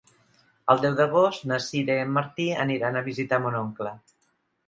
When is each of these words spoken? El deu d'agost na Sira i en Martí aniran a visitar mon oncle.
El 0.73 0.79
deu 0.85 0.95
d'agost 0.99 1.43
na 1.51 1.59
Sira 1.65 1.97
i 2.01 2.05
en 2.05 2.09
Martí 2.15 2.47
aniran 2.65 2.97
a 2.97 3.03
visitar 3.09 3.41
mon 3.45 3.59
oncle. 3.61 3.93